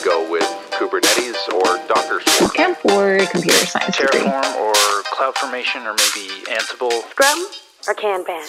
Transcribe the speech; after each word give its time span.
you 0.00 0.10
go 0.10 0.30
with 0.30 0.42
Kubernetes 0.70 1.52
or 1.52 1.86
Docker 1.86 2.20
Swarm? 2.24 2.50
Camp 2.52 2.84
or 2.86 3.18
computer 3.26 3.66
science 3.66 3.96
degree. 3.96 4.20
Terraform 4.20 4.56
or 4.56 4.72
CloudFormation 5.04 5.84
or 5.84 5.94
maybe 5.94 6.44
Ansible? 6.46 7.02
Scrum 7.10 7.46
or 7.88 7.94
Kanban? 7.94 8.46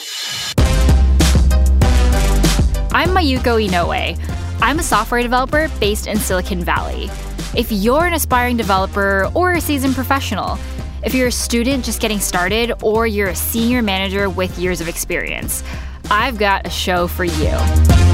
I'm 2.93 3.09
Mayuko 3.09 3.65
Inoue. 3.65 4.19
I'm 4.61 4.79
a 4.79 4.83
software 4.83 5.21
developer 5.21 5.69
based 5.79 6.07
in 6.07 6.17
Silicon 6.17 6.63
Valley. 6.63 7.09
If 7.55 7.71
you're 7.71 8.05
an 8.05 8.13
aspiring 8.13 8.57
developer 8.57 9.29
or 9.33 9.53
a 9.53 9.61
seasoned 9.61 9.95
professional, 9.95 10.57
if 11.03 11.13
you're 11.13 11.27
a 11.27 11.31
student 11.31 11.83
just 11.83 11.99
getting 11.99 12.19
started, 12.19 12.73
or 12.83 13.07
you're 13.07 13.29
a 13.29 13.35
senior 13.35 13.81
manager 13.81 14.29
with 14.29 14.57
years 14.59 14.79
of 14.79 14.87
experience, 14.87 15.63
I've 16.09 16.37
got 16.37 16.67
a 16.67 16.69
show 16.69 17.07
for 17.07 17.25
you. 17.25 18.10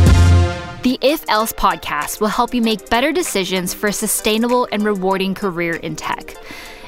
The 0.87 0.97
If 1.01 1.25
Else 1.27 1.51
podcast 1.51 2.21
will 2.21 2.29
help 2.29 2.53
you 2.53 2.61
make 2.61 2.89
better 2.89 3.11
decisions 3.11 3.73
for 3.73 3.87
a 3.87 3.91
sustainable 3.91 4.69
and 4.71 4.85
rewarding 4.85 5.33
career 5.33 5.73
in 5.73 5.97
tech. 5.97 6.33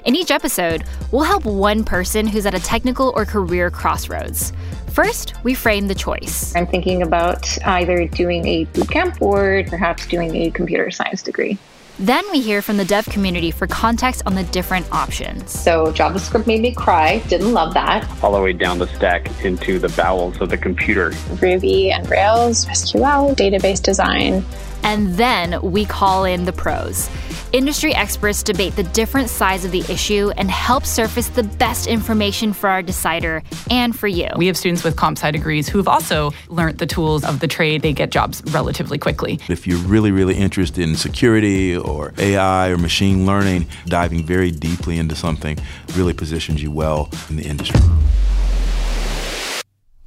In 0.05 0.16
each 0.16 0.31
episode, 0.31 0.85
we'll 1.12 1.23
help 1.23 1.44
one 1.44 1.84
person 1.84 2.26
who's 2.26 2.45
at 2.45 2.54
a 2.54 2.62
technical 2.62 3.12
or 3.13 3.26
career 3.26 3.70
crossroads. 3.70 4.54
First, 4.88 5.34
we 5.43 5.54
frame 5.54 5.90
the 5.90 5.95
choice. 5.95 6.55
I'm 6.55 6.66
thinking 6.66 7.02
about 7.02 7.45
either 7.66 8.07
doing 8.07 8.48
a 8.48 8.66
bootcamp 8.67 9.21
or 9.21 9.66
perhaps 9.67 10.07
doing 10.07 10.34
a 10.34 10.52
computer 10.52 10.90
science 10.91 11.21
degree. 11.21 11.57
Then 11.99 12.23
we 12.31 12.39
hear 12.39 12.62
from 12.62 12.77
the 12.77 12.85
dev 12.85 13.03
community 13.08 13.52
for 13.52 13.67
context 13.67 14.21
on 14.26 14.34
the 14.34 14.45
different 14.45 14.90
options. 14.90 15.52
So 15.52 15.91
JavaScript 15.91 16.48
made 16.48 16.62
me 16.62 16.73
cry, 16.73 17.20
didn't 17.27 17.52
love 17.52 17.73
that. 17.73 18.09
all 18.23 18.31
the 18.31 18.41
way 18.41 18.53
down 18.53 18.80
the 18.80 18.88
stack 18.88 19.30
into 19.44 19.80
the 19.80 19.90
bowels 19.90 20.40
of 20.40 20.49
the 20.49 20.57
computer. 20.57 21.12
Ruby 21.41 21.91
on 21.91 22.05
Rails, 22.05 22.66
SQL, 22.67 23.35
database 23.35 23.84
design. 23.84 24.45
And 24.84 25.16
then 25.16 25.62
we 25.62 25.86
call 25.86 26.26
in 26.26 26.46
the 26.46 26.54
pros. 26.54 27.10
Industry 27.52 27.96
experts 27.96 28.44
debate 28.44 28.76
the 28.76 28.84
different 28.84 29.28
sides 29.28 29.66
of 29.66 29.71
the 29.71 29.80
issue 29.91 30.32
and 30.38 30.52
help 30.52 30.86
surface 30.86 31.30
the 31.30 31.41
best 31.41 31.88
information 31.88 32.54
for 32.54 32.70
our 32.70 32.84
decider 32.84 33.41
and 33.71 33.98
for 33.98 34.08
you. 34.08 34.27
We 34.38 34.46
have 34.46 34.55
students 34.55 34.84
with 34.84 34.96
comp 34.96 35.18
sci 35.18 35.32
degrees 35.32 35.68
who 35.68 35.80
have 35.80 35.88
also 35.88 36.32
learned 36.49 36.77
the 36.77 36.86
tools 36.86 37.24
of 37.24 37.40
the 37.40 37.48
trade. 37.48 37.82
They 37.82 37.94
get 37.94 38.12
jobs 38.12 38.44
relatively 38.52 38.99
quickly. 38.99 39.40
If 39.49 39.66
you're 39.66 39.80
really, 39.80 40.12
really 40.12 40.36
interested 40.36 40.84
in 40.84 40.96
security 40.96 41.76
or 41.76 42.14
AI 42.20 42.70
or 42.70 42.77
machine 42.77 43.26
learning, 43.26 43.66
diving 43.88 44.24
very 44.24 44.52
deeply 44.52 44.99
into 44.99 45.16
something 45.16 45.58
really 45.96 46.14
positions 46.14 46.62
you 46.62 46.70
well 46.70 47.10
in 47.30 47.38
the 47.38 47.43
industry. 47.43 47.82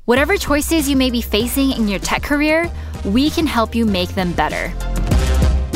Whatever 0.05 0.36
choices 0.36 0.89
you 0.89 0.97
may 0.97 1.11
be 1.11 1.22
facing 1.22 1.70
in 1.70 1.86
your 1.86 2.00
tech 2.00 2.25
career, 2.25 2.69
we 3.05 3.31
can 3.31 3.47
help 3.47 3.72
you 3.72 3.86
make 3.86 4.08
them 4.17 4.33
better. 4.33 4.72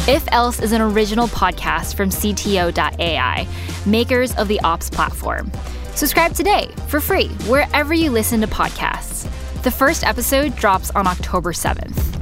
If 0.09 0.27
Else 0.33 0.61
is 0.61 0.73
an 0.73 0.81
original 0.81 1.29
podcast 1.29 1.95
from 1.95 2.11
CTO.ai, 2.11 3.47
makers 3.87 4.35
of 4.35 4.49
the 4.49 4.59
Ops 4.63 4.91
platform. 4.91 5.53
Subscribe 5.95 6.35
today 6.35 6.67
for 6.89 6.99
free 6.99 7.29
wherever 7.47 7.95
you 7.95 8.11
listen 8.11 8.41
to 8.41 8.49
podcasts. 8.49 9.31
The 9.63 9.71
first 9.71 10.03
episode 10.03 10.57
drops 10.57 10.91
on 10.91 11.07
October 11.07 11.53
7th. 11.53 12.16